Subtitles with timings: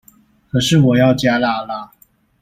[0.49, 1.91] 可是我要加辣辣